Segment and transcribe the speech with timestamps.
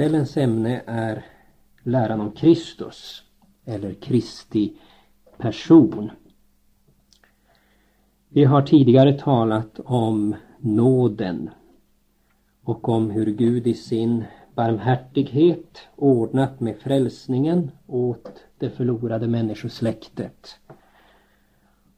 [0.00, 1.24] Kvällens ämne är
[1.82, 3.22] läran om Kristus
[3.64, 4.72] eller Kristi
[5.38, 6.10] person.
[8.28, 11.50] Vi har tidigare talat om nåden
[12.64, 14.24] och om hur Gud i sin
[14.54, 20.56] barmhärtighet ordnat med frälsningen åt det förlorade människosläktet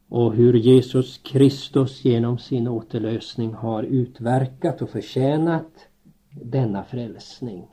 [0.08, 5.88] och hur Jesus Kristus genom sin återlösning har utverkat och förtjänat
[6.30, 7.68] denna frälsning.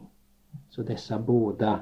[0.79, 1.79] Så dessa båda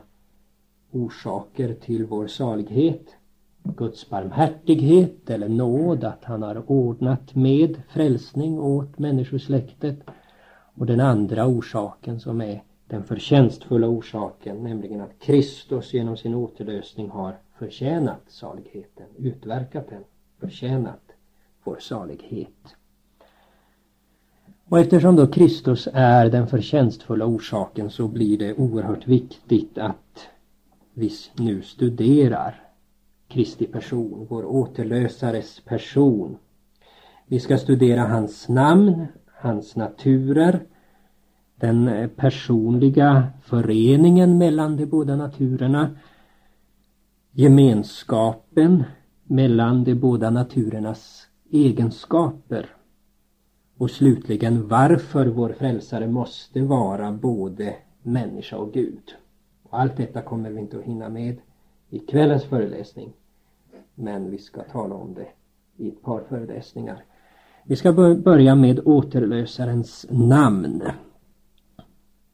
[0.92, 3.16] orsaker till vår salighet
[3.64, 10.00] Guds barmhärtighet eller nåd att han har ordnat med frälsning åt människosläktet
[10.76, 17.10] och den andra orsaken som är den förtjänstfulla orsaken nämligen att Kristus genom sin återlösning
[17.10, 20.04] har förtjänat saligheten, utverkat den,
[20.40, 21.12] förtjänat
[21.64, 22.76] vår salighet.
[24.70, 30.28] Och eftersom då Kristus är den förtjänstfulla orsaken så blir det oerhört viktigt att
[30.94, 32.64] vi nu studerar
[33.28, 36.38] Kristi person, vår återlösares person.
[37.28, 40.60] Vi ska studera hans namn, hans naturer,
[41.56, 45.96] den eh, personliga föreningen mellan de båda naturerna,
[47.32, 48.84] gemenskapen
[49.24, 52.77] mellan de båda naturernas egenskaper
[53.78, 59.16] och slutligen varför vår frälsare måste vara både människa och Gud.
[59.64, 61.38] Och allt detta kommer vi inte att hinna med
[61.90, 63.14] i kvällens föreläsning.
[63.96, 65.28] Men vi ska tala om det
[65.78, 67.04] i ett par föreläsningar.
[67.64, 70.84] Vi ska börja med återlösarens namn.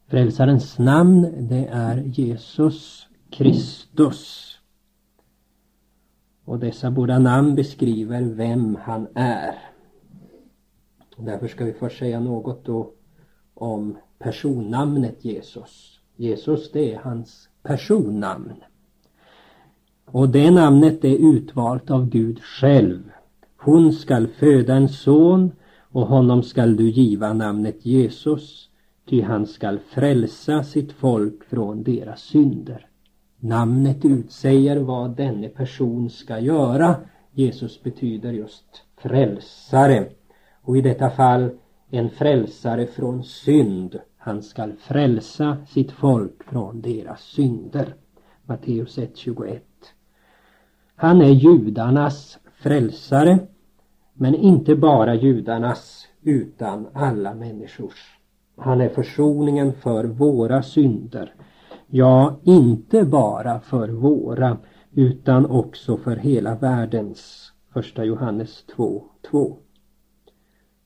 [0.06, 4.50] Frälsarens namn det är Jesus Kristus.
[6.44, 9.73] Och dessa båda namn beskriver vem han är.
[11.16, 12.90] Därför ska vi först säga något då
[13.54, 16.00] om personnamnet Jesus.
[16.16, 18.52] Jesus det är hans personnamn.
[20.04, 23.10] Och det namnet är utvalt av Gud själv.
[23.56, 28.68] Hon skall föda en son och honom skall du giva namnet Jesus,
[29.08, 32.86] ty han skall frälsa sitt folk från deras synder.
[33.40, 36.96] Namnet utsäger vad denne person ska göra.
[37.32, 40.08] Jesus betyder just frälsare.
[40.64, 41.50] Och i detta fall
[41.90, 44.00] en frälsare från synd.
[44.16, 47.94] Han skall frälsa sitt folk från deras synder.
[48.46, 49.58] Matteus 1.21
[50.96, 53.38] Han är judarnas frälsare
[54.14, 58.18] men inte bara judarnas utan alla människors.
[58.56, 61.34] Han är försoningen för våra synder.
[61.86, 64.58] Ja, inte bara för våra
[64.92, 67.52] utan också för hela världens.
[67.72, 69.56] Första Johannes 2.2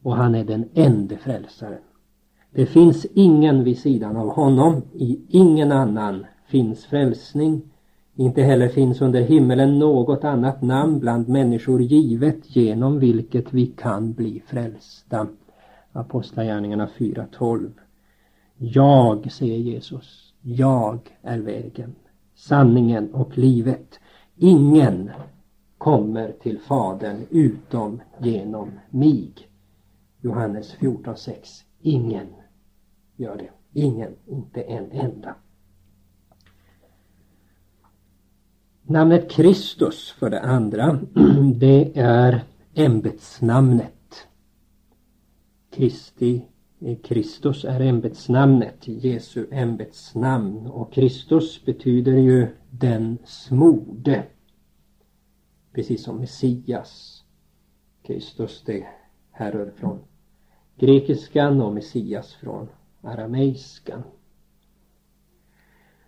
[0.02, 1.78] och han är den enda frälsaren.
[2.50, 7.62] Det finns ingen vid sidan av honom, i ingen annan finns frälsning.
[8.14, 14.12] Inte heller finns under himmelen något annat namn bland människor givet genom vilket vi kan
[14.12, 15.26] bli frälsta.
[15.92, 17.70] Apostlagärningarna 4.12
[18.56, 21.94] Jag, säger Jesus, jag är vägen,
[22.34, 24.00] sanningen och livet.
[24.36, 25.10] Ingen
[25.78, 29.47] kommer till Fadern utom genom mig.
[30.28, 31.62] Johannes 14.6.
[31.80, 32.26] Ingen
[33.16, 33.50] gör det.
[33.72, 35.34] Ingen, inte en enda.
[38.82, 41.00] Namnet Kristus för det andra,
[41.54, 42.44] det är
[42.74, 44.28] ämbetsnamnet.
[45.70, 46.44] Kristi,
[46.80, 54.24] eh, Kristus är ämbetsnamnet, Jesu ämbetsnamn och Kristus betyder ju den smorde.
[55.72, 57.24] Precis som Messias.
[58.02, 58.86] Kristus det
[59.30, 59.98] härrör från
[60.78, 62.68] grekiskan och Messias från
[63.02, 64.02] arameiskan.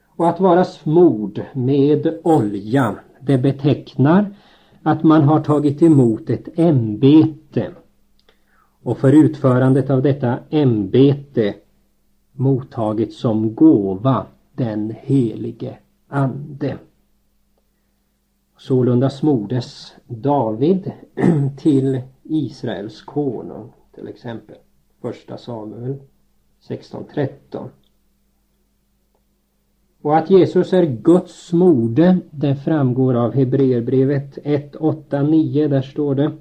[0.06, 4.34] Och att vara smord med olja, det betecknar
[4.82, 7.70] att man har tagit emot ett ämbete
[8.82, 11.54] och för utförandet av detta ämbete
[12.32, 15.78] mottagit som gåva den helige
[16.08, 16.78] Ande.
[18.58, 20.92] Sålunda smordes David
[21.58, 24.56] till Israels konung till exempel.
[25.02, 25.94] Första Samuel
[26.68, 27.68] 16.13.
[30.02, 35.68] Och att Jesus är Guds mode, det framgår av Hebreerbrevet 1, 8, 9.
[35.68, 36.32] Där står det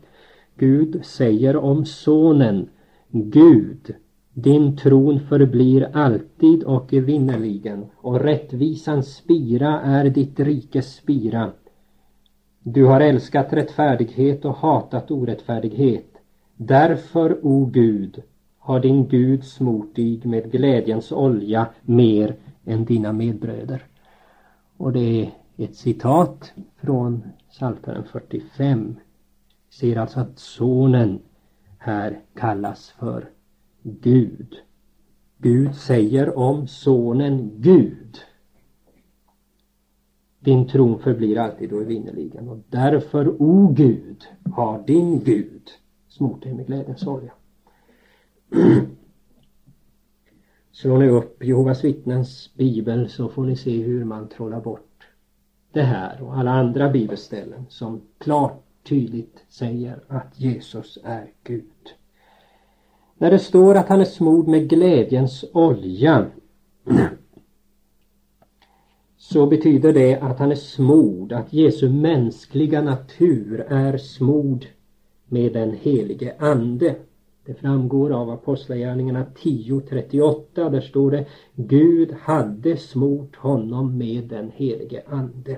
[0.55, 2.69] Gud säger om sonen
[3.09, 3.95] Gud,
[4.33, 11.51] din tron förblir alltid och evinnerligen och rättvisans spira är ditt rikes spira.
[12.63, 16.08] Du har älskat rättfärdighet och hatat orättfärdighet.
[16.61, 18.23] Därför, o Gud,
[18.57, 22.35] har din Gud smort dig med glädjens olja mer
[22.65, 23.83] än dina medbröder.
[24.77, 28.95] Och det är ett citat från Psaltaren 45.
[29.69, 31.19] Vi ser alltså att sonen
[31.77, 33.29] här kallas för
[33.83, 34.55] Gud.
[35.37, 38.17] Gud säger om sonen Gud.
[40.39, 44.23] Din tron förblir alltid och evinnerligen och därför, o Gud,
[44.53, 45.69] har din Gud
[46.19, 47.31] smort dig med glädjens olja.
[50.71, 55.07] Slår ni upp Jehovas vittnens bibel så får ni se hur man trollar bort
[55.71, 61.65] det här och alla andra bibelställen som klart tydligt säger att Jesus är Gud.
[63.17, 66.25] När det står att han är smord med glädjens olja
[69.17, 74.65] så betyder det att han är smord, att Jesu mänskliga natur är smord
[75.29, 76.95] med den helige Ande.
[77.45, 80.69] Det framgår av Apostlagärningarna 10.38.
[80.69, 85.57] Där står det Gud hade smort honom med den helige Ande.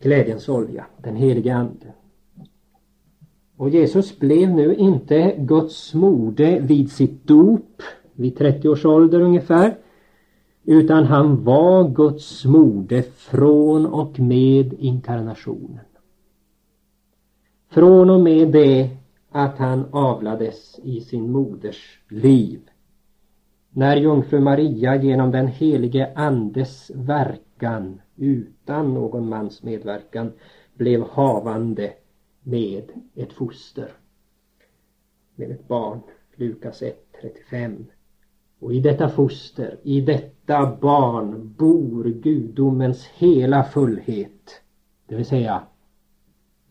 [0.00, 1.92] Glädjens olja, den helige Ande.
[3.56, 7.82] Och Jesus blev nu inte Guds smorde vid sitt dop,
[8.12, 9.76] vid 30 års ålder ungefär,
[10.64, 15.80] utan han var Guds smorde från och med inkarnationen.
[17.72, 18.90] Från och med det
[19.30, 22.60] att han avlades i sin moders liv.
[23.70, 30.32] När jungfru Maria genom den helige Andes verkan utan någon mans medverkan
[30.74, 31.92] blev havande
[32.42, 32.84] med
[33.14, 33.92] ett foster.
[35.34, 36.00] Med ett barn.
[36.36, 37.84] Lukas 1.35.
[38.58, 44.60] Och i detta foster, i detta barn bor gudomens hela fullhet.
[45.06, 45.62] Det vill säga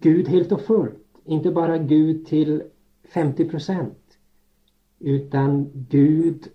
[0.01, 1.06] Gud helt och fullt.
[1.25, 2.63] Inte bara Gud till
[3.03, 4.18] 50 procent.
[5.00, 6.48] Utan Gud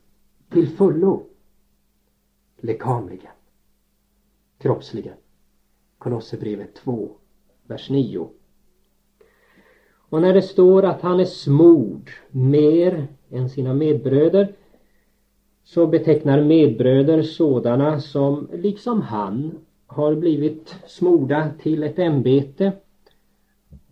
[0.50, 1.22] till fullo.
[2.56, 3.32] Lekamligen.
[4.58, 5.16] Kroppsligen.
[5.98, 7.10] Kolosserbrevet 2,
[7.66, 8.28] vers 9.
[10.08, 14.54] Och när det står att han är smord mer än sina medbröder
[15.64, 22.72] så betecknar medbröder sådana som liksom han har blivit smorda till ett ämbete.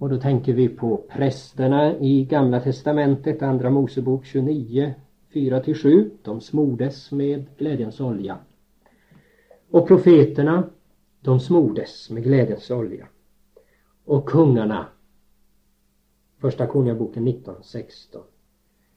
[0.04, 4.94] Och då tänker vi på prästerna i Gamla Testamentet, Andra Mosebok 29,
[5.32, 6.10] 4-7.
[6.22, 8.38] De smordes med glädjens olja.
[9.70, 10.70] Och profeterna,
[11.20, 13.06] de smordes med glädjens olja.
[14.04, 14.86] Och kungarna,
[16.38, 17.86] Första Konungaboken 19.16.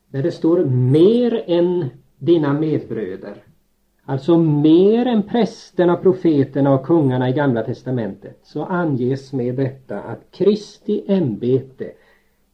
[0.09, 1.85] När det står mer än
[2.17, 3.46] dina medbröder.
[4.09, 10.31] Alltså mer än prästerna, profeterna och kungarna i Gamla Testamentet så anges med detta att
[10.31, 11.91] Kristi ämbete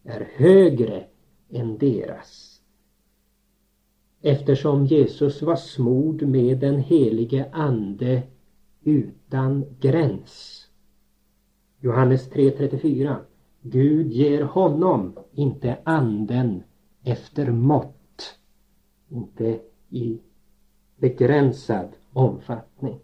[0.03, 1.03] är högre
[1.49, 2.61] än deras.
[4.21, 8.21] Eftersom Jesus var smord med den helige Ande
[8.83, 10.67] utan gräns.
[11.79, 13.15] Johannes 3.34
[13.61, 16.63] Gud ger honom inte anden
[17.03, 18.37] efter mått.
[19.09, 19.59] Inte
[19.89, 20.19] i
[21.03, 22.99] begränsad omfattning.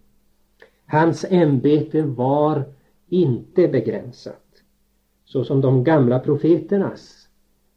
[0.85, 2.63] Hans ämbete var
[3.09, 4.45] inte begränsat.
[5.25, 7.27] Så som de gamla profeternas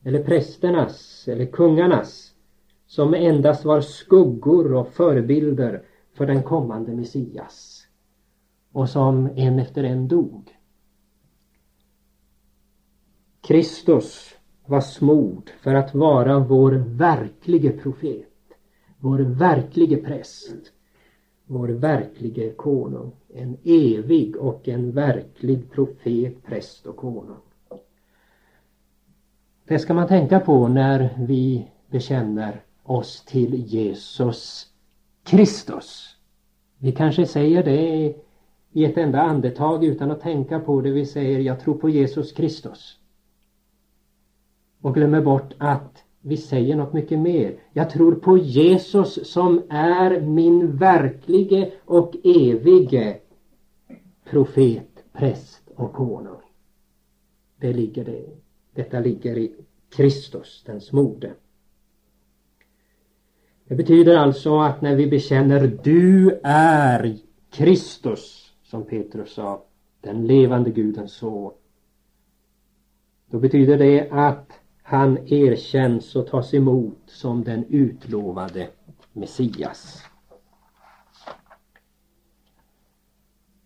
[0.04, 2.34] eller prästernas eller kungarnas
[2.86, 5.82] som endast var skuggor och förebilder
[6.14, 7.86] för den kommande Messias
[8.72, 10.56] och som en efter en dog.
[13.40, 14.34] Kristus
[14.66, 18.31] var smord för att vara vår verklige profet,
[19.02, 20.72] vår verklige präst,
[21.46, 23.12] vår verklige konung.
[23.34, 27.36] En evig och en verklig profet, präst och konung.
[29.64, 34.66] Det ska man tänka på när vi bekänner oss till Jesus
[35.24, 36.16] Kristus.
[36.78, 38.14] Vi kanske säger det
[38.72, 40.90] i ett enda andetag utan att tänka på det.
[40.90, 42.98] Vi säger jag tror på Jesus Kristus
[44.80, 47.54] och glömmer bort att vi säger något mycket mer.
[47.72, 53.16] Jag tror på Jesus som är min verklige och evige
[54.30, 56.40] profet, präst och konung.
[57.56, 58.24] Det ligger det.
[58.74, 59.54] Detta ligger i
[59.90, 61.32] Kristus, den smorde.
[63.64, 67.16] Det betyder alltså att när vi bekänner du är
[67.50, 69.64] Kristus, som Petrus sa,
[70.00, 71.52] den levande Gudens son.
[73.26, 78.68] Då betyder det att han erkänns och tas emot som den utlovade
[79.12, 80.02] Messias.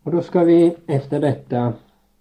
[0.03, 1.75] Och då ska vi efter detta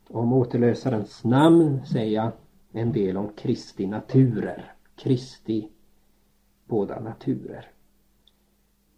[0.09, 2.31] om återlösarens namn säga
[2.71, 4.73] en del om Kristi naturer.
[4.95, 5.69] Kristi
[6.65, 7.71] båda naturer.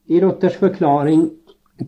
[0.05, 1.31] I Luthers förklaring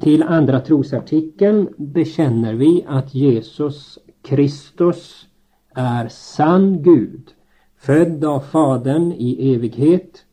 [0.02, 5.28] till andra trosartikeln bekänner vi att Jesus Kristus
[5.76, 7.34] är sann Gud,
[7.80, 10.26] född av Fadern i evighet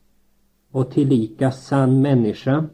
[0.70, 2.66] och tillika sann människa,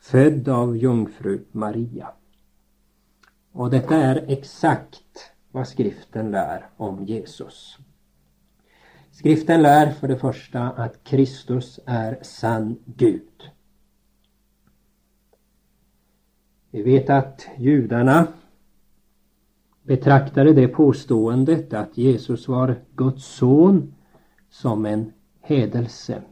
[0.00, 2.08] född av jungfru Maria.
[3.52, 7.78] Och detta är exakt vad skriften lär om Jesus.
[9.10, 13.50] Skriften lär för det första att Kristus är sann Gud.
[16.70, 18.26] Vi vet att judarna
[19.82, 23.94] betraktade det påståendet att Jesus var Guds son
[24.52, 26.22] som en hädelse.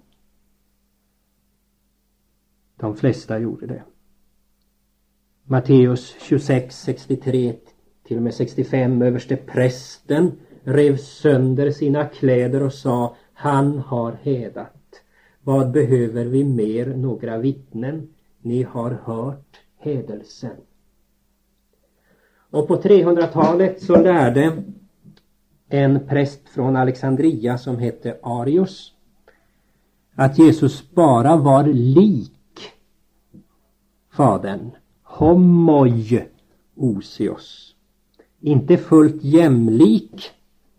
[2.77, 3.83] De flesta gjorde det.
[5.45, 7.55] Matteus 26, 63
[8.05, 15.03] till och med 65 överste prästen rev sönder sina kläder och sa Han har hädat.
[15.43, 18.15] Vad behöver vi mer några vittnen?
[18.39, 20.57] Ni har hört hädelsen.
[22.51, 24.63] Och på 300-talet så lärde
[25.71, 28.95] en präst från Alexandria som hette Arius
[30.15, 32.33] att Jesus bara var lik
[34.13, 34.71] Fadern.
[35.03, 36.29] Homoj
[36.77, 37.75] osios.
[38.41, 40.31] Inte fullt jämlik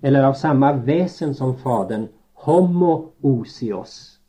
[0.02, 2.08] eller av samma väsen som Fadern.
[2.34, 4.20] Homo osios.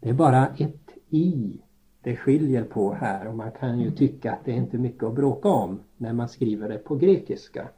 [0.00, 1.60] Det är bara ett i
[2.02, 5.14] det skiljer på här och man kan ju tycka att det är inte mycket att
[5.14, 7.68] bråka om när man skriver det på grekiska.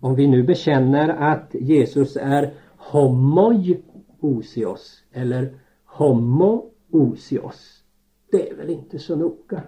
[0.00, 3.82] Om vi nu bekänner att Jesus är homoj
[4.20, 7.82] osios eller homo osios.
[8.30, 9.62] Det är väl inte så noga.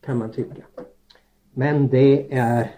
[0.00, 0.62] Kan man tycka.
[1.52, 2.70] Men det är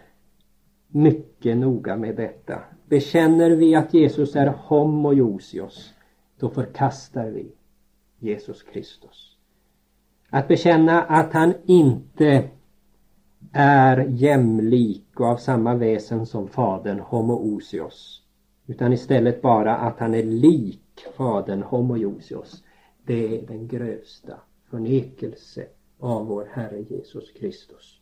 [0.89, 2.63] mycket noga med detta.
[2.87, 5.95] Bekänner vi att Jesus är homoiosios
[6.39, 7.53] då förkastar vi
[8.19, 9.37] Jesus Kristus.
[10.31, 12.49] Att bekänna att han inte
[13.53, 18.23] är jämlik och av samma väsen som Fadern, homoousios.
[18.67, 22.65] Utan istället bara att han är lik Fadern, homoousios.
[23.07, 24.35] Det är den grövsta
[24.71, 25.67] förnekelse
[25.99, 28.01] av vår Herre Jesus Kristus.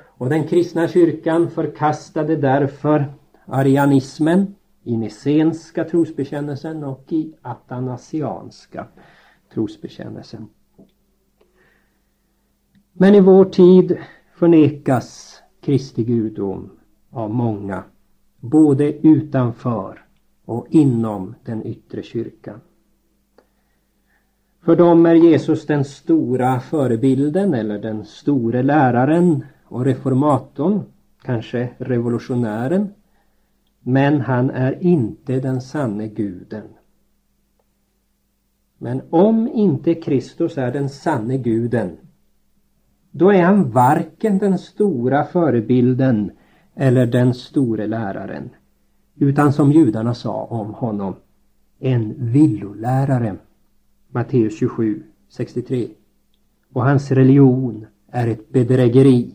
[0.00, 3.14] Och den kristna kyrkan förkastade därför
[3.44, 8.86] arianismen i nicenska trosbekännelsen och i atanasianska
[9.54, 10.48] trosbekännelsen.
[12.92, 13.98] Men i vår tid
[14.38, 16.70] förnekas Kristi gudom
[17.10, 17.84] av många,
[18.40, 20.04] både utanför
[20.44, 22.60] och inom den yttre kyrkan.
[24.64, 30.82] För dem är Jesus den stora förebilden eller den store läraren och reformatorn,
[31.22, 32.88] kanske revolutionären.
[33.80, 36.64] Men han är inte den sanne guden.
[38.78, 41.96] Men om inte Kristus är den sanne guden
[43.10, 46.30] då är han varken den stora förebilden
[46.74, 48.50] eller den store läraren
[49.14, 51.14] utan som judarna sa om honom
[51.78, 53.36] en villolärare.
[54.08, 55.88] Matteus 27, 63.
[56.72, 59.34] Och hans religion är ett bedrägeri.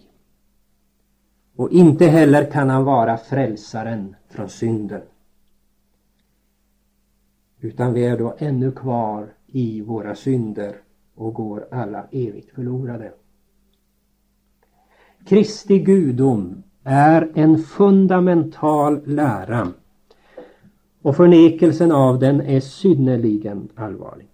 [1.56, 5.02] Och inte heller kan han vara frälsaren från synden
[7.64, 10.76] utan vi är då ännu kvar i våra synder
[11.16, 13.14] och går alla evigt förlorade.
[15.26, 19.68] Kristi gudom är en fundamental lära
[21.02, 24.28] och förnekelsen av den är synnerligen allvarlig.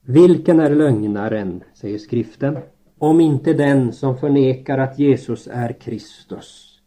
[0.00, 2.58] Vilken är lögnaren, säger skriften,
[2.98, 6.80] om inte den som förnekar att Jesus är Kristus.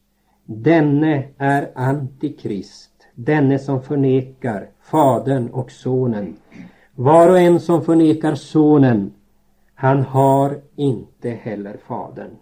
[0.46, 6.38] Denne är antikrist denne som förnekar Fadern och Sonen.
[6.96, 9.12] Var och en som förnekar Sonen,
[9.80, 12.36] han har inte heller Fadern.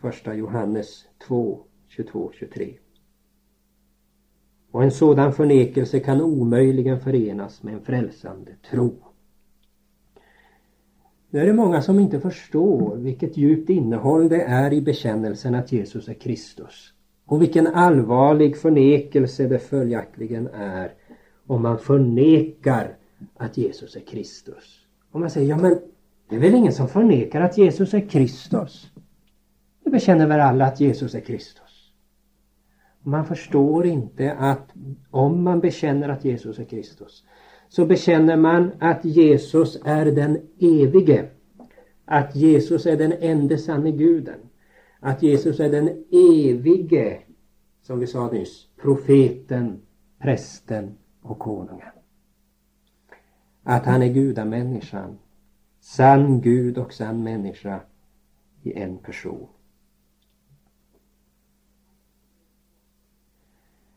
[0.00, 2.74] Första Johannes 2, 22, 23.
[4.70, 8.94] Och en sådan förnekelse kan omöjligen förenas med en frälsande tro.
[11.30, 15.72] Nu är det många som inte förstår vilket djupt innehåll det är i bekännelsen att
[15.72, 16.92] Jesus är Kristus.
[17.26, 20.92] Och vilken allvarlig förnekelse det följaktligen är
[21.46, 22.96] om man förnekar
[23.36, 24.86] att Jesus är Kristus.
[25.10, 25.78] Om man säger, ja men
[26.28, 28.90] det är väl ingen som förnekar att Jesus är Kristus?
[29.84, 31.92] Det bekänner väl alla att Jesus är Kristus?
[33.02, 34.72] Man förstår inte att
[35.10, 37.24] om man bekänner att Jesus är Kristus
[37.68, 41.28] så bekänner man att Jesus är den evige.
[42.04, 44.38] Att Jesus är den enda sanne guden
[45.00, 47.20] att Jesus är den evige,
[47.82, 49.82] som vi sa nyss, profeten,
[50.18, 51.88] prästen och konungen.
[53.62, 55.18] att han är gudamänniskan.
[55.86, 57.80] Sann Gud och sann människa
[58.62, 59.46] i en person.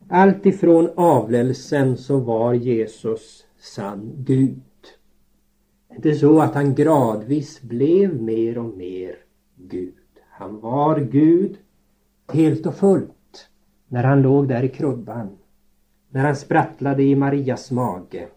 [0.09, 4.61] Allt ifrån avlelsen så var Jesus sann Gud.
[5.97, 9.15] Det är så att han gradvis blev mer och mer
[9.55, 9.95] Gud.
[10.29, 11.57] Han var Gud
[12.33, 13.49] helt och fullt
[13.87, 15.37] när han låg där i krubban.
[16.09, 18.27] När han sprattlade i Marias mage.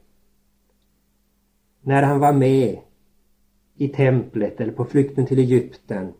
[1.81, 2.79] När han var med
[3.83, 6.12] i templet eller på flykten till Egypten.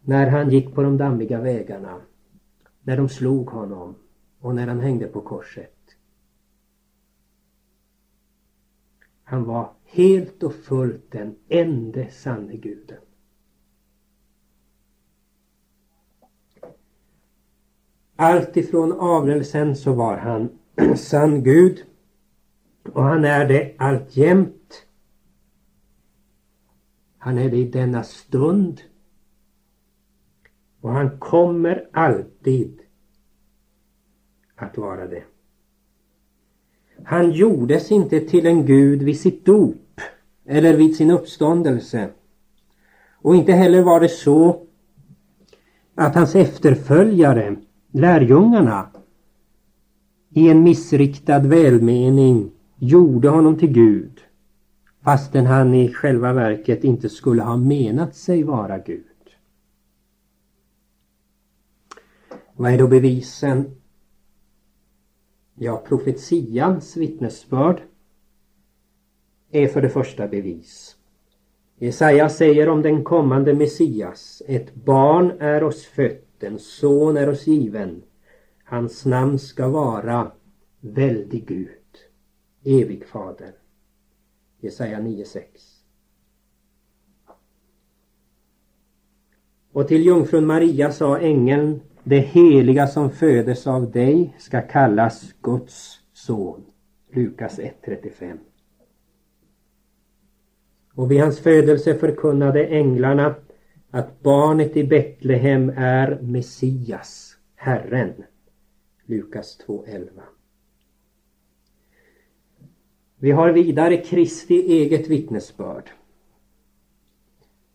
[0.00, 2.00] När han gick på de dammiga vägarna.
[2.82, 3.94] När de slog honom
[4.40, 5.76] och när han hängde på korset.
[9.24, 13.00] Han var helt och fullt den ende sanne guden.
[18.16, 20.58] Allt ifrån avlelsen så var han
[20.96, 21.84] sann Gud
[22.92, 24.63] och han är det alltjämt.
[27.24, 28.80] Han är det i denna stund
[30.80, 32.80] och han kommer alltid
[34.56, 35.22] att vara det.
[37.04, 40.00] Han gjordes inte till en gud vid sitt dop
[40.44, 42.10] eller vid sin uppståndelse.
[43.12, 44.66] Och inte heller var det så
[45.94, 47.56] att hans efterföljare,
[47.92, 48.88] lärjungarna,
[50.30, 54.20] i en missriktad välmening gjorde honom till Gud
[55.04, 59.04] fastän han i själva verket inte skulle ha menat sig vara Gud.
[62.56, 63.76] Vad är då bevisen?
[65.54, 67.82] Ja, profetians vittnesbörd
[69.50, 70.96] är för det första bevis.
[71.78, 77.46] Jesaja säger om den kommande Messias, ett barn är oss fött, en son är oss
[77.46, 78.02] given.
[78.64, 80.32] Hans namn ska vara
[80.80, 81.68] väldig Gud,
[82.64, 83.63] evig fader.
[84.64, 85.42] Jesaja 9.6.
[89.72, 96.00] Och till jungfrun Maria sa ängeln det heliga som födes av dig ska kallas Guds
[96.12, 96.64] son.
[97.12, 98.38] Lukas 1.35.
[100.94, 103.34] Och vid hans födelse förkunnade änglarna
[103.90, 108.12] att barnet i Betlehem är Messias, Herren.
[109.06, 110.08] Lukas 2.11.
[113.24, 115.90] Vi har vidare Kristi eget vittnesbörd.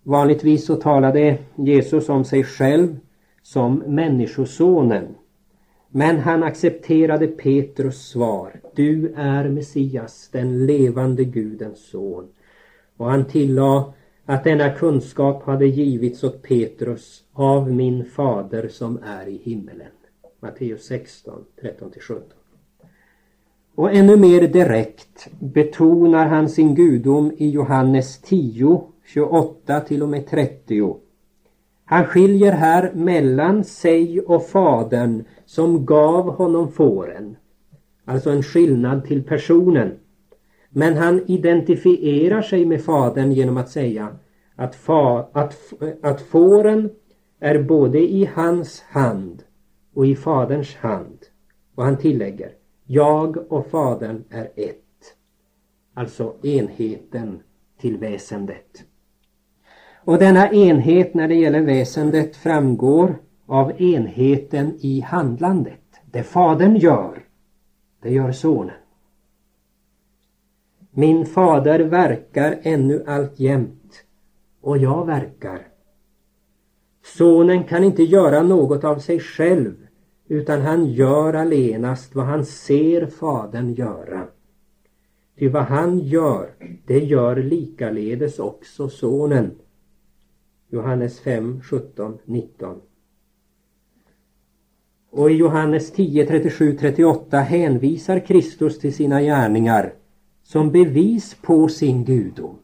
[0.04, 3.00] Vanligtvis så talade Jesus om sig själv
[3.42, 5.16] som Människosonen.
[5.90, 8.62] Men han accepterade Petrus svar.
[8.76, 12.28] Du är Messias, den levande Gudens son.
[12.98, 13.94] Och han tillade
[14.26, 19.92] att denna kunskap hade givits åt Petrus av min fader som är i himmelen.
[20.40, 22.39] Matteus 16, 13-17.
[23.80, 30.28] Och ännu mer direkt betonar han sin gudom i Johannes 10, 28 till och med
[30.28, 30.98] 30
[31.86, 37.36] han skiljer här mellan sig och fadern som gav honom fåren.
[38.06, 39.92] Alltså en skillnad till personen.
[40.70, 44.08] Men han identifierar sig med fadern genom att säga
[44.56, 46.90] att, fa, att, att fåren
[47.40, 49.44] är både i hans hand
[49.94, 51.18] och i faderns hand.
[51.76, 52.52] Och han tillägger,
[52.92, 55.16] jag och fadern är ett.
[55.94, 57.40] Alltså enheten
[57.78, 58.84] till väsendet.
[60.04, 65.80] Och denna enhet när det gäller väsendet framgår av enheten i handlandet.
[66.12, 67.24] Det Fadern gör,
[68.02, 68.76] det gör Sonen.
[70.92, 74.04] Min fader verkar ännu alltjämt
[74.62, 75.68] och jag verkar.
[77.04, 79.89] Sonen kan inte göra något av sig själv
[80.30, 84.28] utan han gör allenast vad han ser Fadern göra.
[85.40, 86.50] Ty vad han gör,
[86.86, 89.52] det gör likaledes också Sonen.
[90.68, 92.82] Johannes 5, 17, 19.
[95.10, 99.94] Och i Johannes 10, 37, 38 hänvisar Kristus till sina gärningar
[100.44, 102.60] som bevis på sin gudom.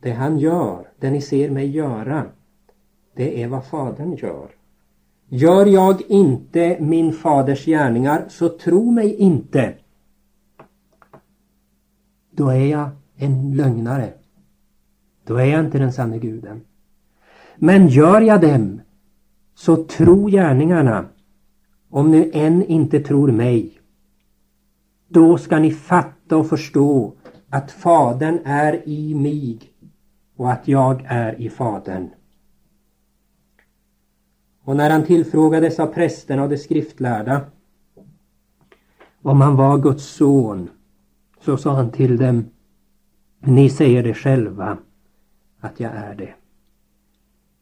[0.00, 2.26] Det han gör, det ni ser mig göra,
[3.14, 4.59] det är vad Fadern gör.
[5.32, 9.74] Gör jag inte min faders gärningar så tro mig inte.
[12.30, 14.12] Då är jag en lögnare.
[15.24, 16.60] Då är jag inte den sanne guden.
[17.56, 18.80] Men gör jag dem
[19.54, 21.04] så tro gärningarna
[21.90, 23.80] om nu än inte tror mig.
[25.08, 27.12] Då ska ni fatta och förstå
[27.50, 29.58] att Fadern är i mig
[30.36, 32.08] och att jag är i Fadern.
[34.70, 37.40] Och när han tillfrågades av prästerna och de skriftlärda
[39.22, 40.70] om han var Guds son,
[41.40, 42.44] så sa han till dem,
[43.38, 44.78] ni säger det själva
[45.60, 46.34] att jag är det.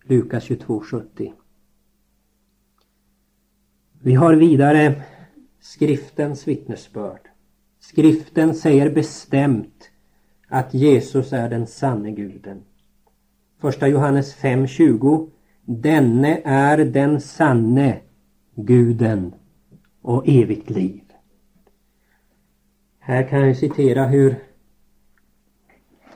[0.04, 1.32] Lukas 22.70.
[4.02, 5.02] Vi har vidare
[5.60, 7.28] skriftens vittnesbörd.
[7.80, 9.90] Skriften säger bestämt
[10.48, 12.62] att Jesus är den sanne guden.
[13.58, 15.30] Första Johannes 5.20
[15.70, 18.00] Denne är den sanne
[18.54, 19.34] guden
[20.02, 21.02] och evigt liv.
[22.98, 24.34] Här kan jag citera hur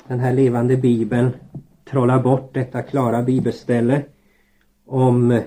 [0.08, 1.30] den här levande bibeln
[1.84, 4.02] trollar bort detta klara bibelställe
[4.86, 5.40] om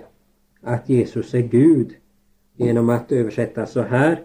[0.62, 1.94] att Jesus är Gud
[2.56, 4.22] genom att översätta så här.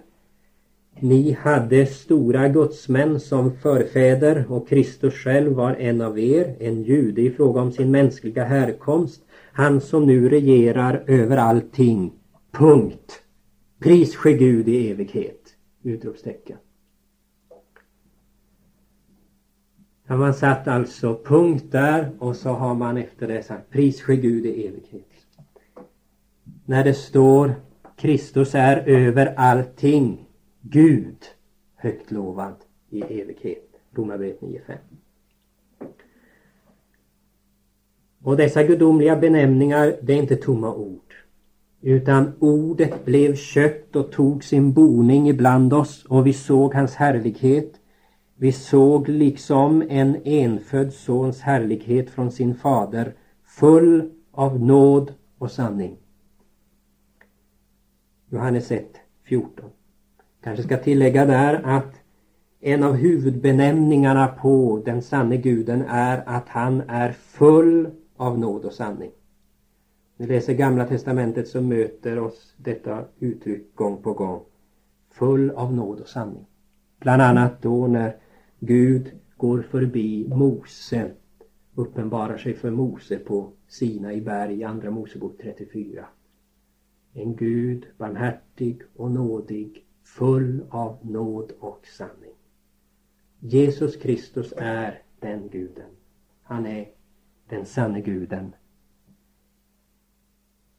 [1.02, 7.22] Ni hade stora gudsmän som förfäder och Kristus själv var en av er, en jude
[7.22, 12.12] i fråga om sin mänskliga härkomst, han som nu regerar över allting.
[12.52, 13.22] Punkt.
[13.78, 15.40] Pris ske Gud i evighet!
[15.82, 16.56] Utropstecken.
[20.06, 24.16] Har man satt alltså punkt där och så har man efter det sagt pris ske
[24.16, 25.06] Gud i evighet.
[26.64, 27.54] När det står
[27.96, 30.26] Kristus är över allting.
[30.62, 31.24] Gud
[31.74, 32.54] högt lovad
[32.90, 33.66] i evighet.
[33.94, 34.76] Romarbrevet 9.5.
[38.22, 41.14] Och dessa gudomliga benämningar, det är inte tomma ord.
[41.80, 47.80] Utan ordet blev kött och tog sin boning ibland oss och vi såg hans härlighet.
[48.36, 55.96] Vi såg liksom en enfödd sons härlighet från sin fader, full av nåd och sanning.
[58.30, 58.86] Johannes 1,
[59.24, 59.70] 14.
[60.42, 61.94] Kanske ska tillägga där att
[62.60, 68.72] en av huvudbenämningarna på den sanne guden är att han är full av nåd och
[68.72, 69.10] sanning.
[70.16, 74.40] När vi läser gamla testamentet så möter oss detta uttryck gång på gång.
[75.10, 76.46] Full av nåd och sanning.
[77.00, 78.16] Bland annat då när
[78.58, 81.10] Gud går förbi Mose,
[81.74, 86.06] uppenbarar sig för Mose på Sina i berg, andra Mosebok 34
[87.12, 92.34] en Gud barmhärtig och nådig, full av nåd och sanning.
[93.38, 95.90] Jesus Kristus är den guden.
[96.42, 96.88] Han är
[97.48, 98.54] den sanne guden.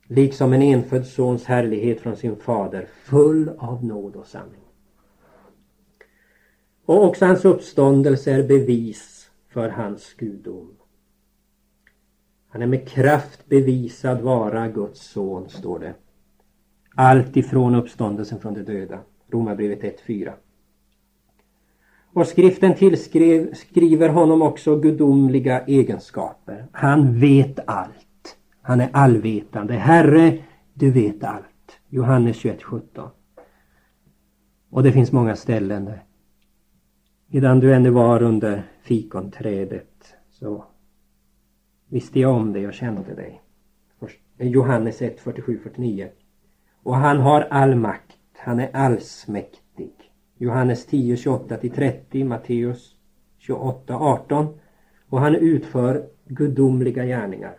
[0.08, 4.62] Liksom en enfödd sons härlighet från sin fader, full av nåd och sanning.
[6.86, 10.78] Och också hans uppståndelse är bevis för hans gudom.
[12.50, 15.94] Han är med kraft bevisad vara Guds son, står det.
[16.96, 19.00] Allt ifrån uppståndelsen från de döda.
[19.32, 20.34] Romarbrevet 1.4.
[22.14, 26.68] Och skriften tillskriver honom också gudomliga egenskaper.
[26.72, 28.38] Han vet allt.
[28.62, 29.74] Han är allvetande.
[29.74, 30.38] Herre,
[30.74, 31.46] du vet allt.
[31.90, 33.10] Johannes 21.17.
[34.70, 36.04] Och det finns många ställen där.
[37.28, 40.66] Medan du ännu var under fikonträdet så
[41.88, 43.42] visste jag om dig och kände dig.
[44.38, 46.10] Johannes 1, 47-49.
[46.84, 48.11] Och han har all makt.
[48.44, 49.94] Han är allsmäktig.
[50.38, 52.96] Johannes 10, 28-30, Matteus
[53.38, 54.48] 28, 18.
[55.10, 57.58] Och han utför gudomliga gärningar.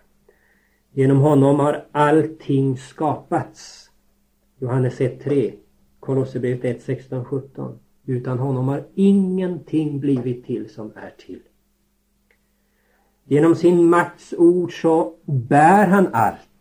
[0.92, 3.90] Genom honom har allting skapats.
[4.58, 5.54] Johannes 1, 3.
[6.00, 7.78] Kolosserbrevet 1, 16, 17.
[8.06, 11.42] Utan honom har ingenting blivit till som är till.
[13.24, 16.51] Genom sin makts ord så bär han allt.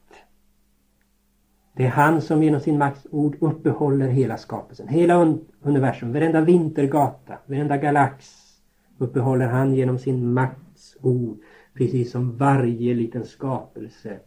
[1.73, 4.87] Det är han som genom sin makts ord uppehåller hela skapelsen.
[4.87, 8.37] Hela universum, varenda vintergata, varenda galax
[8.97, 11.37] uppehåller han genom sin makts ord.
[11.73, 14.19] Precis som varje liten skapelse,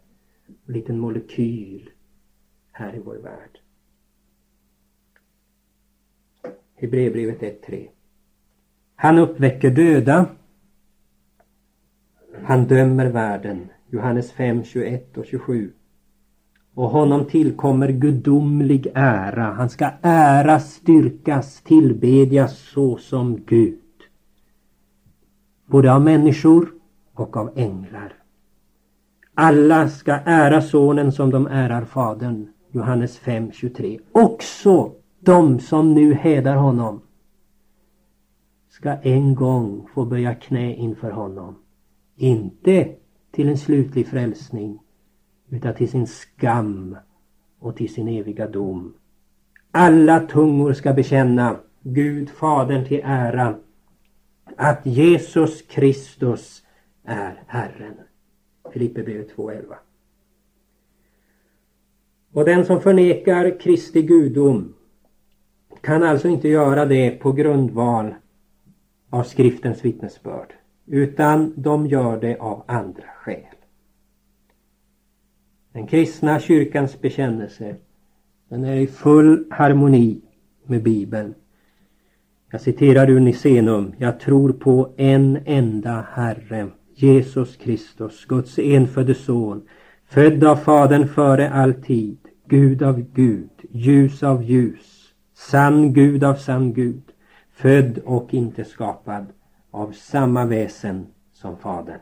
[0.66, 1.90] liten molekyl
[2.72, 3.58] här i vår värld.
[6.74, 7.88] Hebreerbrevet 1.3
[8.96, 10.26] Han uppväcker döda.
[12.42, 13.68] Han dömer världen.
[13.90, 15.72] Johannes 5, 21 och 27
[16.74, 19.52] och honom tillkommer gudomlig ära.
[19.52, 23.78] Han ska äras, styrkas, tillbedjas såsom Gud.
[25.66, 26.68] Både av människor
[27.14, 28.12] och av änglar.
[29.34, 32.48] Alla ska ära sonen som de ärar fadern.
[32.70, 34.00] Johannes 5.23.
[34.12, 37.00] Också de som nu hedar honom
[38.68, 41.54] ska en gång få böja knä inför honom.
[42.16, 42.88] Inte
[43.32, 44.78] till en slutlig frälsning
[45.50, 46.96] utan till sin skam
[47.58, 48.94] och till sin eviga dom.
[49.70, 53.54] Alla tungor ska bekänna Gud Fadern till ära
[54.56, 56.62] att Jesus Kristus
[57.04, 57.94] är Herren.
[58.72, 59.74] Filipperbrevet 2.11.
[62.32, 64.74] Och den som förnekar Kristi gudom
[65.80, 68.14] kan alltså inte göra det på grundval
[69.10, 70.52] av skriftens vittnesbörd
[70.86, 73.54] utan de gör det av andra skäl.
[75.74, 77.76] Den kristna kyrkans bekännelse
[78.48, 80.20] den är i full harmoni
[80.66, 81.34] med Bibeln.
[82.50, 83.92] Jag citerar ur Nicenum.
[83.98, 89.62] Jag tror på en enda Herre, Jesus Kristus, Guds enfödde son,
[90.06, 96.34] född av Fadern före all tid, Gud av Gud, ljus av ljus, sann Gud av
[96.34, 97.02] sann Gud,
[97.52, 99.26] född och inte skapad,
[99.70, 102.00] av samma väsen som Fadern.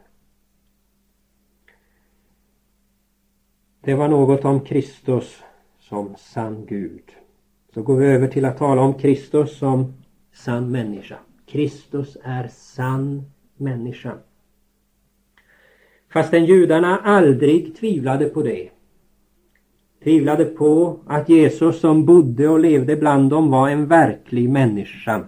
[3.85, 5.43] Det var något om Kristus
[5.81, 7.03] som sann Gud.
[7.75, 9.95] Så går vi över till att tala om Kristus som
[10.33, 11.19] sann människa.
[11.47, 13.23] Kristus är sann
[13.57, 14.15] människa.
[16.13, 18.69] Fastän judarna aldrig tvivlade på det.
[20.05, 25.25] Tvivlade på att Jesus som bodde och levde bland dem var en verklig människa.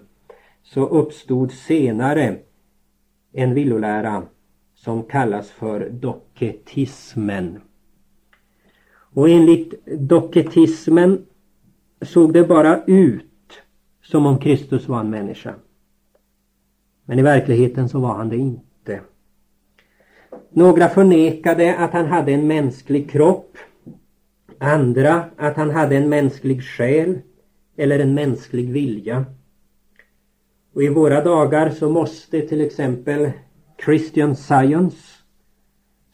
[0.62, 2.36] Så uppstod senare
[3.32, 4.22] en villolära
[4.74, 7.60] som kallas för doketismen.
[9.14, 11.26] Och enligt doketismen
[12.02, 13.24] såg det bara ut
[14.02, 15.54] som om Kristus var en människa.
[17.04, 19.00] Men i verkligheten så var han det inte.
[20.50, 23.58] Några förnekade att han hade en mänsklig kropp.
[24.58, 27.18] Andra att han hade en mänsklig själ
[27.76, 29.24] eller en mänsklig vilja.
[30.74, 33.30] Och i våra dagar så måste till exempel
[33.84, 35.13] Christian Science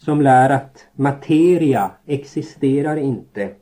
[0.01, 3.55] som lär att materia existerar inte.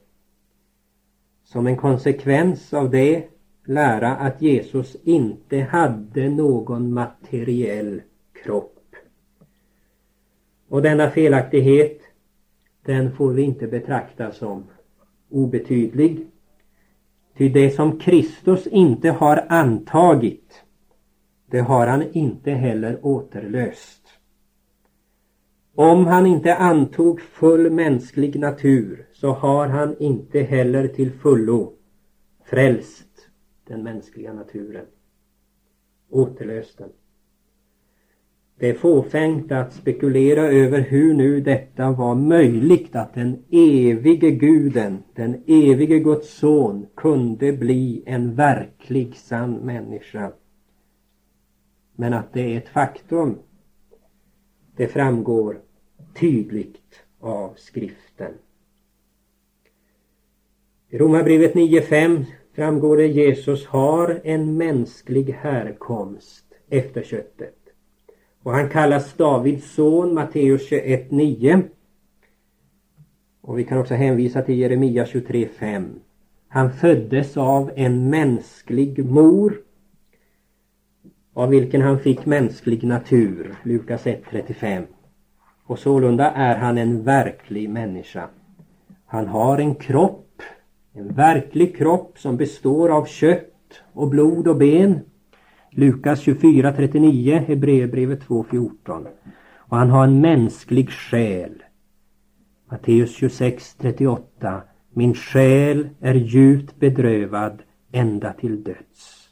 [1.45, 3.29] Som en konsekvens av det
[3.65, 8.03] lära att Jesus inte hade någon materiell
[8.43, 8.95] kropp.
[10.69, 12.01] Och denna felaktighet
[12.85, 14.65] den får vi inte betrakta som
[15.31, 16.27] obetydlig.
[17.37, 20.65] Ty det som Kristus inte har antagit
[21.51, 23.98] det har han inte heller återlöst.
[25.81, 31.73] Om han inte antog full mänsklig natur så har han inte heller till fullo
[32.45, 33.29] frälst
[33.67, 34.85] den mänskliga naturen.
[36.11, 36.89] Återlöst den.
[38.59, 45.03] Det är fåfängt att spekulera över hur nu detta var möjligt att den evige guden,
[45.15, 50.33] den evige Guds son kunde bli en verklig sann människa.
[51.97, 53.39] Men att det är ett faktum,
[54.77, 55.61] det framgår
[56.21, 58.33] tydligt av skriften.
[60.91, 67.55] I Romarbrevet 9.5 framgår det Jesus har en mänsklig härkomst efter köttet.
[68.43, 71.63] Och han kallas Davids son, Matteus 21.9.
[73.41, 75.89] Och vi kan också hänvisa till Jeremia 23.5.
[76.49, 79.61] Han föddes av en mänsklig mor
[81.35, 84.87] av vilken han fick mänsklig natur, Lukas 1.35.
[85.69, 88.29] Och sålunda är han en verklig människa.
[89.07, 90.43] Han har en kropp,
[90.93, 95.01] en verklig kropp som består av kött och blod och ben.
[95.71, 99.07] Lukas 24.39, Hebreerbrevet 2.14.
[99.57, 101.63] Och han har en mänsklig själ.
[102.71, 104.61] Matteus 26.38.
[104.93, 109.29] Min själ är djupt bedrövad ända till döds.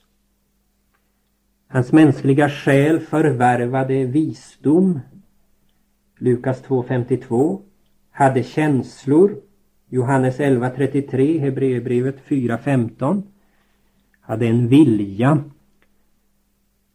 [1.68, 5.00] Hans mänskliga själ förvärvade visdom,
[6.18, 7.60] Lukas 2.52,
[8.10, 9.42] hade känslor,
[9.88, 13.22] Johannes 11.33, Hebreerbrevet 4.15,
[14.20, 15.44] hade en vilja,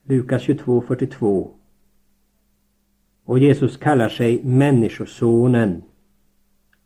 [0.03, 1.47] Lukas 22.42.
[3.25, 5.84] Och Jesus kallar sig Människosonen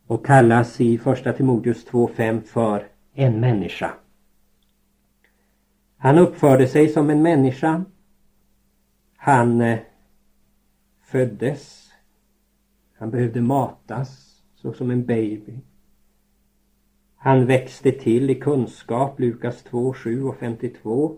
[0.06, 3.94] och kallas i första Timoteus 2.5 för en människa.
[5.96, 7.84] Han uppförde sig som en människa.
[9.16, 9.78] Han eh,
[11.02, 11.85] föddes.
[12.98, 15.60] Han behövde matas så som en baby.
[17.16, 21.16] Han växte till i kunskap, Lukas 2, 7 och 52.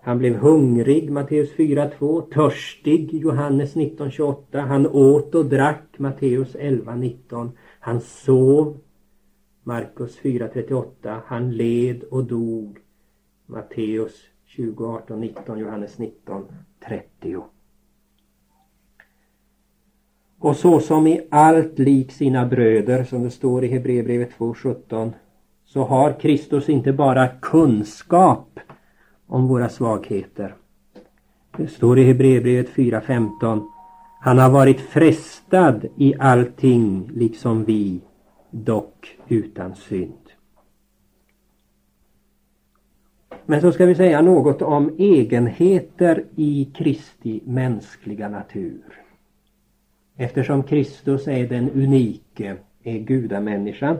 [0.00, 2.20] Han blev hungrig, Matteus 4, 2.
[2.20, 4.60] Törstig, Johannes 19, 28.
[4.60, 7.52] Han åt och drack, Matteus 11, 19.
[7.80, 8.78] Han sov,
[9.62, 11.22] Markus 4, 38.
[11.26, 12.78] Han led och dog,
[13.46, 16.44] Matteus 20, 18, 19, Johannes 19,
[16.88, 17.36] 30.
[20.38, 25.12] Och så som i allt lik sina bröder, som det står i Hebreerbrevet 2.17,
[25.64, 28.60] så har Kristus inte bara kunskap
[29.26, 30.54] om våra svagheter.
[31.56, 33.62] Det står i Hebreerbrevet 4.15,
[34.20, 38.00] han har varit frestad i allting liksom vi,
[38.50, 40.12] dock utan synd.
[43.46, 49.07] Men så ska vi säga något om egenheter i Kristi mänskliga natur.
[50.20, 53.98] Eftersom Kristus är den unike, är gudamänniskan,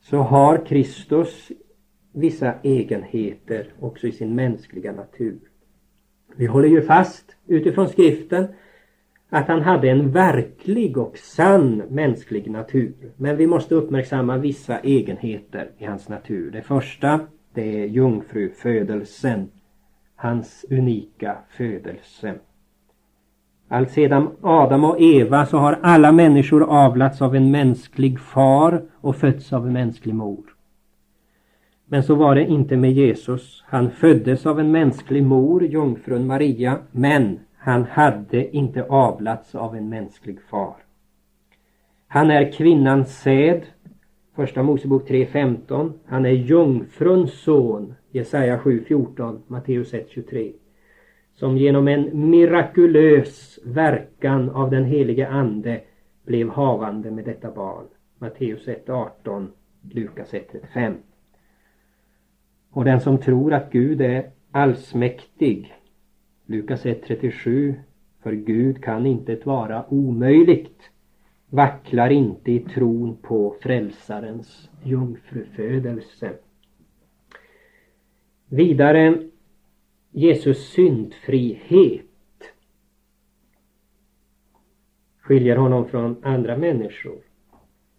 [0.00, 1.52] så har Kristus
[2.12, 5.38] vissa egenheter också i sin mänskliga natur.
[6.36, 8.46] Vi håller ju fast utifrån skriften
[9.28, 13.12] att han hade en verklig och sann mänsklig natur.
[13.16, 16.50] Men vi måste uppmärksamma vissa egenheter i hans natur.
[16.50, 17.20] Det första
[17.54, 19.48] det är jungfrufödelsen,
[20.16, 22.34] hans unika födelse.
[23.72, 29.52] Alltsedan Adam och Eva så har alla människor avlats av en mänsklig far och fötts
[29.52, 30.44] av en mänsklig mor.
[31.86, 33.64] Men så var det inte med Jesus.
[33.66, 39.88] Han föddes av en mänsklig mor, jungfrun Maria, men han hade inte avlats av en
[39.88, 40.76] mänsklig far.
[42.08, 43.62] Han är kvinnans säd,
[44.36, 45.92] Första Mosebok 3.15.
[46.06, 50.52] Han är jungfruns son, Jesaja 7.14, Matteus 1.23.
[51.42, 55.80] Som genom en mirakulös verkan av den helige Ande
[56.24, 57.84] blev havande med detta barn.
[58.18, 59.46] Matteus 1.18,
[59.90, 60.94] Lukas 1.5.
[62.70, 65.74] Och den som tror att Gud är allsmäktig,
[66.46, 67.74] Lukas 1.37,
[68.22, 70.80] för Gud kan inte vara omöjligt
[71.48, 76.32] vacklar inte i tron på frälsarens jungfrufödelse.
[78.48, 79.31] Vidare
[80.12, 82.04] Jesus syndfrihet
[85.20, 87.18] skiljer honom från andra människor.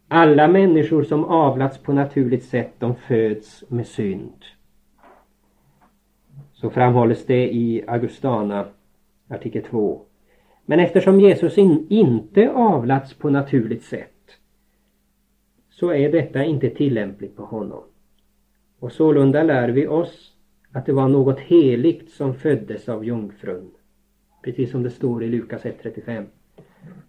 [0.08, 4.46] Alla människor som avlats på naturligt sätt de föds med synd.
[6.54, 8.66] Så framhålles det i Augustana
[9.28, 10.06] artikel 2
[10.66, 14.10] men eftersom Jesus in, inte avlats på naturligt sätt
[15.70, 17.84] så är detta inte tillämpligt på honom.
[18.80, 20.33] Och sålunda lär vi oss
[20.74, 23.72] att det var något heligt som föddes av jungfrun.
[24.44, 26.26] Precis som det står i Lukas 1.35.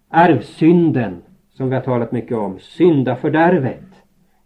[0.07, 3.83] Arvsynden, som vi har talat mycket om, syndafördärvet,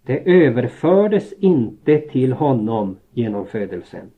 [0.04, 4.12] det överfördes inte till honom genom födelsen.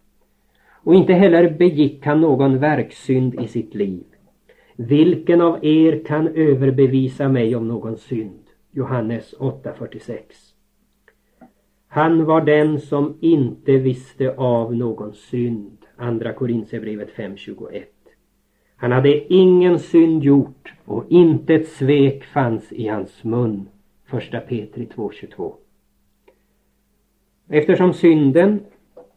[0.84, 4.04] Och inte heller begick han någon verksynd i sitt liv.
[4.76, 8.40] Vilken av er kan överbevisa mig om någon synd?
[8.72, 10.51] Johannes 8.46
[11.94, 15.78] han var den som inte visste av någon synd.
[15.96, 17.84] Andra Korinthierbrevet 5.21
[18.76, 23.70] Han hade ingen synd gjort och inte ett svek fanns i hans mun.
[24.06, 25.54] Första Petri 2.22
[27.50, 28.60] Eftersom synden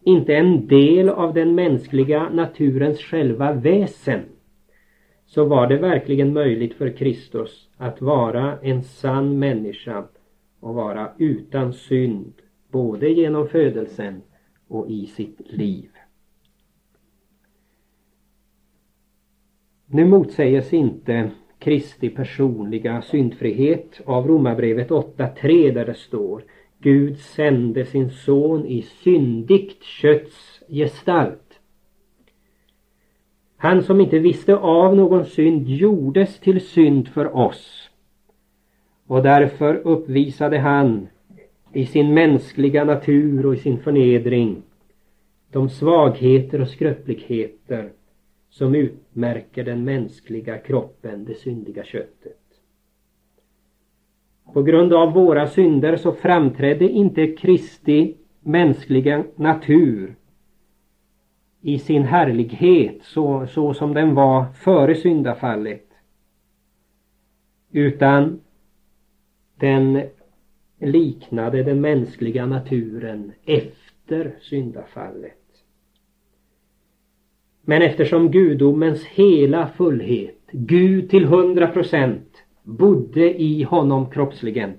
[0.03, 4.21] inte är en del av den mänskliga naturens själva väsen
[5.27, 10.05] så var det verkligen möjligt för Kristus att vara en sann människa
[10.61, 12.33] och vara utan synd
[12.75, 14.23] både genom födelsen
[14.69, 15.91] och i sitt liv.
[19.87, 26.45] Nu motsäges inte Kristi personliga syndfrihet av Romarbrevet 8.3 där det står
[26.79, 31.45] Gud sände sin son i syndigt kötts gestalt
[33.65, 37.91] han som inte visste av någon synd gjordes till synd för oss.
[39.07, 41.09] Och därför uppvisade han
[41.75, 44.63] i sin mänskliga natur och i sin förnedring
[45.51, 47.93] de svagheter och skröpligheter
[48.51, 52.39] som utmärker den mänskliga kroppen, det syndiga köttet.
[54.53, 60.15] På grund av våra synder så framträdde inte Kristi mänskliga natur
[61.61, 65.89] i sin härlighet så, så som den var före syndafallet.
[67.73, 68.41] Utan
[69.57, 70.03] den
[70.79, 75.39] liknade den mänskliga naturen efter syndafallet.
[77.63, 84.73] Men eftersom gudomens hela fullhet, Gud till hundra procent, bodde i honom kroppsligen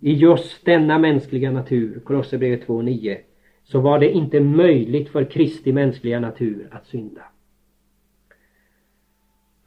[0.00, 3.18] i just denna mänskliga natur, Kolosserbrevet 2.9
[3.64, 7.22] så var det inte möjligt för Kristi mänskliga natur att synda.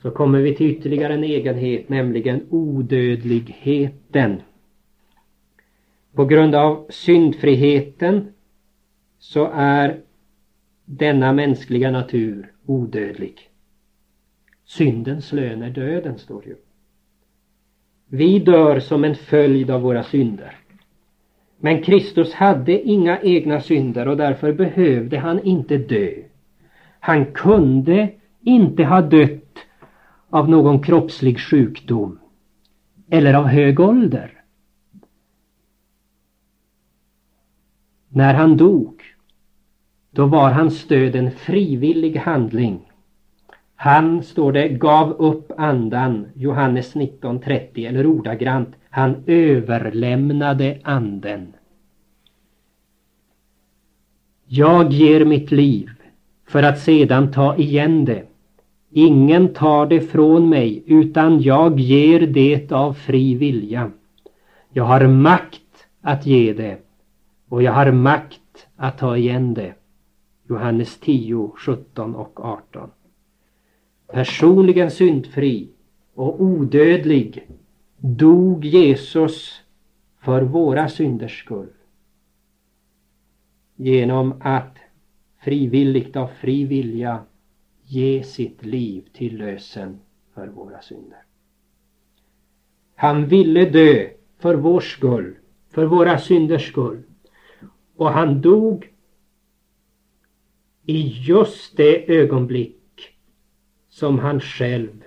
[0.02, 4.42] Så kommer vi till ytterligare en egenhet, nämligen odödligheten.
[6.14, 8.34] På grund av syndfriheten
[9.20, 10.00] så är
[10.86, 13.50] denna mänskliga natur odödlig.
[14.66, 16.56] Syndens lön är döden, står det ju.
[18.08, 20.56] Vi dör som en följd av våra synder.
[21.58, 26.14] Men Kristus hade inga egna synder och därför behövde han inte dö.
[27.00, 28.10] Han kunde
[28.42, 29.39] inte ha dött
[30.30, 32.20] av någon kroppslig sjukdom
[33.10, 34.40] eller av hög ålder.
[38.10, 39.02] när han dog,
[40.12, 42.92] då var hans död en frivillig handling.
[43.76, 51.54] Han, står det, gav upp andan, Johannes 19.30 eller ordagrant, han överlämnade anden.
[54.46, 55.90] Jag ger mitt liv
[56.48, 58.29] för att sedan ta igen det.
[58.92, 63.92] Ingen tar det från mig utan jag ger det av fri vilja.
[64.70, 66.78] Jag har makt att ge det
[67.50, 69.74] och jag har makt att ta igen det.
[70.50, 72.90] Johannes 10, 17 och 18.
[74.08, 75.70] Personligen syndfri
[76.14, 77.48] och odödlig
[77.98, 79.62] dog Jesus
[80.20, 81.70] för våra synders skull.
[83.76, 84.78] Genom att
[85.44, 87.20] frivilligt av fri vilja
[87.90, 90.00] ge sitt liv till lösen
[90.34, 91.24] för våra synder.
[92.96, 95.36] Han ville dö för vår skull,
[95.70, 97.04] för våra synders skull.
[97.96, 98.94] Och han dog
[100.86, 103.16] i just det ögonblick
[103.90, 105.04] som han själv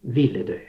[0.00, 0.60] ville dö.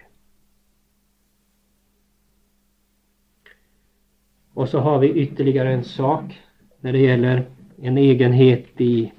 [4.53, 6.39] Och så har vi ytterligare en sak
[6.80, 7.45] när det gäller
[7.77, 9.11] en egenhet i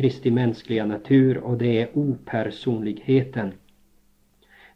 [0.00, 3.52] Kristi mänskliga natur och det är opersonligheten.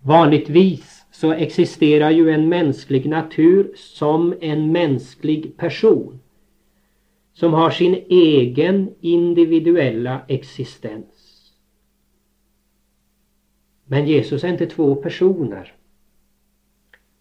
[0.01, 6.20] Vanligtvis så existerar ju en mänsklig natur som en mänsklig person
[7.33, 11.53] som har sin egen individuella existens.
[13.85, 15.75] Men Jesus är inte två personer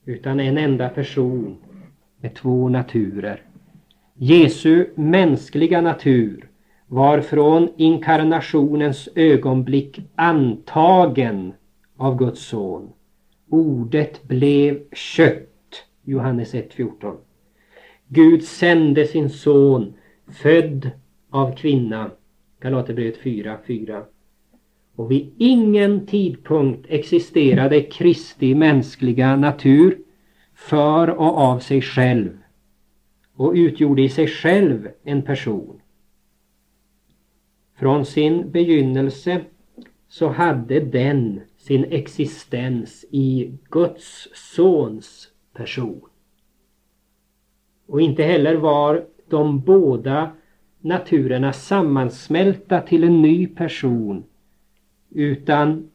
[0.05, 1.57] utan en enda person
[2.19, 3.41] med två naturer.
[4.13, 6.49] Jesu mänskliga natur
[6.93, 11.53] var från inkarnationens ögonblick antagen
[11.97, 12.89] av Guds son.
[13.49, 15.85] Ordet blev kött.
[16.03, 17.15] Johannes 1.14.
[18.07, 19.93] Gud sände sin son,
[20.27, 20.89] född
[21.29, 22.11] av kvinna.
[22.59, 24.03] Galaterbrevet 4.4.
[24.95, 29.97] Och vid ingen tidpunkt existerade Kristi mänskliga natur
[30.55, 32.37] för och av sig själv
[33.35, 35.79] och utgjorde i sig själv en person.
[37.83, 39.41] Från sin begynnelse
[40.07, 46.01] så hade den sin existens i Guds sons person.
[47.87, 50.31] Och inte heller var de båda
[50.81, 54.23] naturerna sammansmälta till en ny person
[55.09, 55.89] utan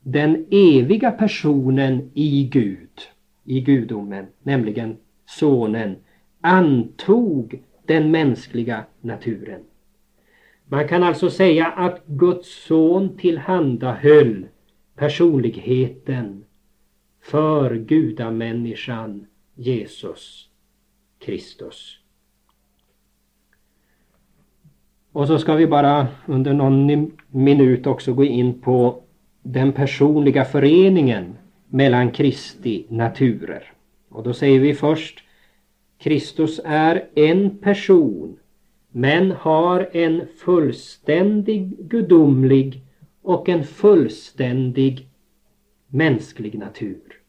[0.00, 3.00] den eviga personen i Gud,
[3.44, 5.96] i gudomen, nämligen sonen,
[6.40, 9.60] antog den mänskliga naturen.
[10.72, 14.46] Man kan alltså säga att Guds son tillhandahöll
[14.96, 16.44] personligheten
[17.22, 20.48] för gudamänniskan Jesus
[21.18, 21.98] Kristus.
[25.12, 29.02] Och så ska vi bara under någon minut också gå in på
[29.42, 31.36] den personliga föreningen
[31.68, 33.72] mellan Kristi naturer.
[34.08, 35.24] Och då säger vi först
[35.98, 38.38] Kristus är en person
[38.92, 42.82] men har en fullständig gudomlig
[43.22, 45.08] och en fullständig
[45.88, 47.22] mänsklig natur.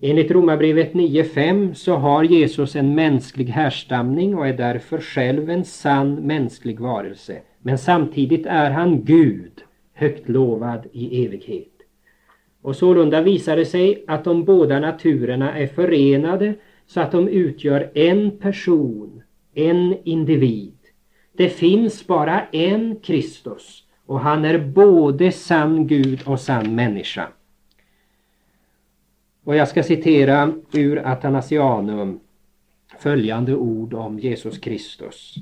[0.00, 6.14] Enligt Romarbrevet 9.5 så har Jesus en mänsklig härstamning och är därför själv en sann
[6.14, 7.40] mänsklig varelse.
[7.62, 9.52] Men samtidigt är han Gud,
[9.94, 11.72] högt lovad i evighet.
[12.62, 16.54] Och sålunda visar det sig att de båda naturerna är förenade
[16.86, 19.15] så att de utgör en person,
[19.56, 20.78] en individ.
[21.32, 27.28] Det finns bara en Kristus och han är både sann Gud och sann människa.
[29.44, 32.20] Och jag ska citera ur Athanasianum
[32.98, 35.34] följande ord om Jesus Kristus.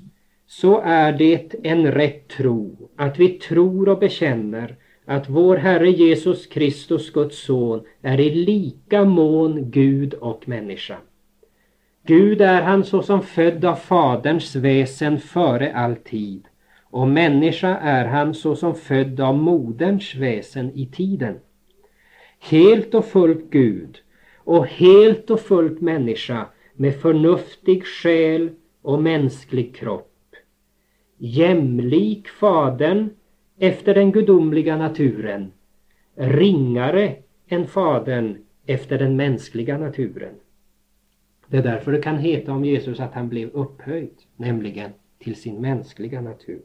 [0.46, 6.46] Så är det en rätt tro att vi tror och bekänner att vår Herre Jesus
[6.46, 10.96] Kristus, Guds son, är i lika mån Gud och människa.
[12.06, 16.44] Gud är han såsom född av Faderns väsen före all tid
[16.82, 21.38] och människa är han såsom född av moderns väsen i tiden
[22.50, 23.98] helt och fullt Gud
[24.36, 28.50] och helt och fullt människa med förnuftig själ
[28.82, 30.10] och mänsklig kropp.
[31.18, 33.10] Jämlik Fadern
[33.58, 35.52] efter den gudomliga naturen,
[36.16, 37.16] ringare
[37.48, 40.34] än Fadern efter den mänskliga naturen.
[41.54, 45.60] Det är därför det kan heta om Jesus att han blev upphöjd, nämligen till sin
[45.60, 46.62] mänskliga natur.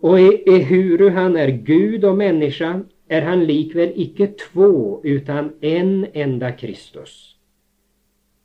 [0.00, 6.52] Och ehuru han är Gud och människa är han likväl icke två utan en enda
[6.52, 7.36] Kristus.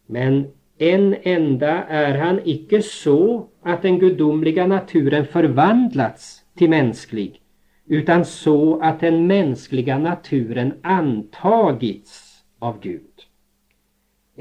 [0.06, 0.48] Men
[0.78, 7.42] en enda är han icke så att den gudomliga naturen förvandlats till mänsklig,
[7.88, 13.31] utan så att den mänskliga naturen antagits av Gud.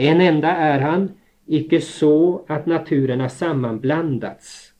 [0.01, 1.11] En enda är han,
[1.46, 4.72] icke så att naturen har sammanblandats,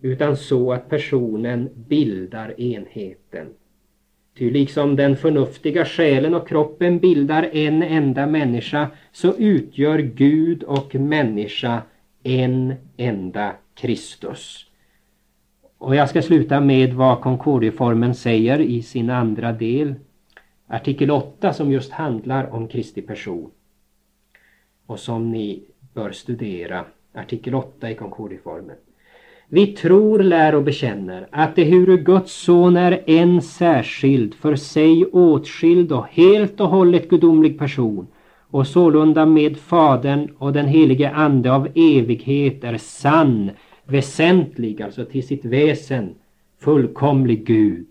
[0.00, 3.48] utan så att personen bildar enheten.
[4.38, 10.94] Ty liksom den förnuftiga själen och kroppen bildar en enda människa så utgör Gud och
[10.94, 11.82] människa
[12.22, 14.66] en enda Kristus.
[15.78, 19.94] Och jag ska sluta med vad Concordieformen säger i sin andra del,
[20.66, 23.50] artikel 8 som just handlar om Kristi person
[24.90, 25.62] och som ni
[25.94, 26.84] bör studera,
[27.14, 28.76] artikel 8 i Concordieformen.
[29.48, 35.04] Vi tror, lär och bekänner att det ehuru Guds son är en särskild, för sig
[35.04, 38.06] åtskild och helt och hållet gudomlig person
[38.50, 43.50] och sålunda med Fadern och den helige Ande av evighet är sann,
[43.84, 46.14] väsentlig, alltså till sitt väsen,
[46.58, 47.86] fullkomlig Gud.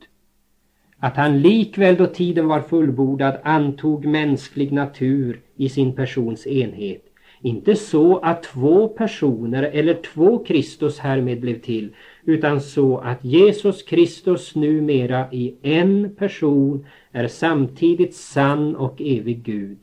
[0.99, 7.09] Att han likväl då tiden var fullbordad antog mänsklig natur i sin persons enhet
[7.41, 13.83] inte så att två personer eller två Kristus härmed blev till, utan så att Jesus
[13.83, 19.77] Kristus numera i en person är samtidigt sann och evig Gud,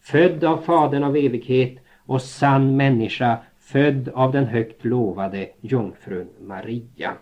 [0.00, 7.12] född av Fadern av evighet och sann människa, född av den högt lovade jungfrun Maria.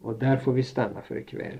[0.00, 1.58] Och där får vi stanna för ikväll.